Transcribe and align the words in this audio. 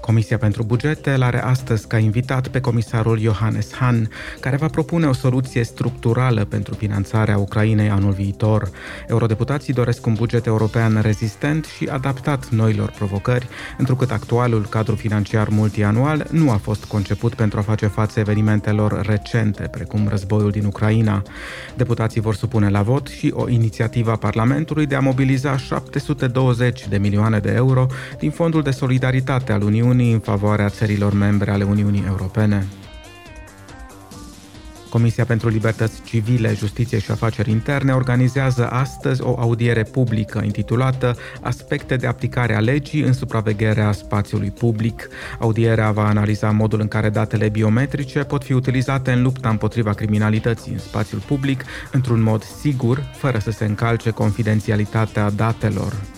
Comisia 0.00 0.38
pentru 0.38 0.62
bugete 0.62 1.16
l 1.16 1.22
are 1.22 1.42
astăzi 1.42 1.86
ca 1.86 1.98
invitat 1.98 2.48
pe 2.48 2.60
comisarul 2.60 3.18
Johannes 3.20 3.72
Hahn, 3.72 4.10
care 4.40 4.56
va 4.56 4.66
propune 4.66 5.06
o 5.06 5.12
soluție 5.12 5.62
structurală 5.62 6.44
pentru 6.44 6.74
finanțarea 6.74 7.38
Ucrainei 7.38 7.90
anul 7.90 8.12
viitor. 8.12 8.70
Eurodeputații 9.08 9.72
doresc 9.72 10.06
un 10.06 10.14
buget 10.14 10.46
european 10.46 11.00
rezistent 11.00 11.64
și 11.64 11.84
adaptat 11.84 12.48
noilor 12.48 12.90
provocări, 12.90 13.48
întrucât 13.78 14.10
actualul 14.10 14.66
cadru 14.66 14.94
financiar 14.94 15.48
multianual 15.48 16.26
nu 16.30 16.50
a 16.50 16.56
fost 16.56 16.84
conceput 16.84 17.34
pentru 17.34 17.58
a 17.58 17.62
face 17.62 17.86
față 17.86 18.20
evenimentelor 18.20 19.06
recente, 19.06 19.62
precum 19.62 20.08
războiul 20.08 20.50
din 20.50 20.64
Ucraina. 20.64 21.22
Deputații 21.76 22.20
vor 22.20 22.34
supune 22.34 22.68
la 22.68 22.82
vot 22.82 23.06
și 23.06 23.32
o 23.34 23.48
inițiativă 23.48 24.10
a 24.10 24.16
Parlamentului 24.16 24.86
de 24.86 24.94
a 24.94 25.00
mobiliza 25.00 25.56
720 25.56 26.88
de 26.88 26.98
milioane 26.98 27.38
de 27.38 27.52
euro 27.54 27.86
din 28.18 28.30
Fondul 28.30 28.62
de 28.62 28.70
Solidaritate 28.70 29.52
al 29.52 29.62
Uniunii 29.62 29.99
Uniunii 30.00 30.20
în 30.26 30.34
favoarea 30.36 30.68
țărilor 30.68 31.12
membre 31.12 31.50
ale 31.50 31.64
Uniunii 31.64 32.04
Europene. 32.06 32.66
Comisia 34.88 35.24
pentru 35.24 35.48
Libertăți 35.48 36.02
Civile, 36.02 36.54
Justiție 36.54 36.98
și 36.98 37.10
Afaceri 37.10 37.50
Interne 37.50 37.92
organizează 37.92 38.70
astăzi 38.70 39.22
o 39.22 39.34
audiere 39.38 39.82
publică 39.82 40.40
intitulată 40.44 41.16
Aspecte 41.40 41.96
de 41.96 42.06
aplicare 42.06 42.54
a 42.56 42.60
legii 42.60 43.00
în 43.02 43.12
supravegherea 43.12 43.92
spațiului 43.92 44.50
public. 44.50 45.08
Audierea 45.38 45.90
va 45.90 46.06
analiza 46.06 46.50
modul 46.50 46.80
în 46.80 46.88
care 46.88 47.10
datele 47.10 47.48
biometrice 47.48 48.18
pot 48.18 48.44
fi 48.44 48.52
utilizate 48.52 49.12
în 49.12 49.22
lupta 49.22 49.48
împotriva 49.48 49.92
criminalității 49.92 50.72
în 50.72 50.78
spațiul 50.78 51.20
public 51.26 51.64
într-un 51.92 52.22
mod 52.22 52.42
sigur, 52.42 53.02
fără 53.12 53.38
să 53.38 53.50
se 53.50 53.64
încalce 53.64 54.10
confidențialitatea 54.10 55.30
datelor. 55.30 56.09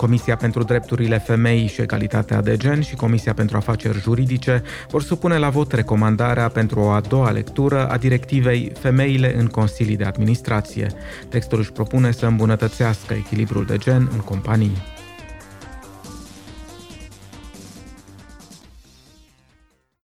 Comisia 0.00 0.36
pentru 0.36 0.62
Drepturile 0.62 1.18
Femeii 1.18 1.66
și 1.66 1.80
Egalitatea 1.80 2.40
de 2.40 2.56
Gen 2.56 2.80
și 2.80 2.94
Comisia 2.94 3.34
pentru 3.34 3.56
Afaceri 3.56 3.98
Juridice 3.98 4.62
vor 4.88 5.02
supune 5.02 5.38
la 5.38 5.48
vot 5.48 5.72
recomandarea 5.72 6.48
pentru 6.48 6.80
o 6.80 6.90
a 6.90 7.00
doua 7.00 7.30
lectură 7.30 7.88
a 7.88 7.96
directivei 7.96 8.72
Femeile 8.78 9.36
în 9.36 9.46
Consilii 9.46 9.96
de 9.96 10.04
Administrație. 10.04 10.86
Textul 11.28 11.58
își 11.58 11.72
propune 11.72 12.10
să 12.10 12.26
îmbunătățească 12.26 13.14
echilibrul 13.14 13.64
de 13.64 13.76
gen 13.76 14.08
în 14.12 14.20
companii. 14.20 14.99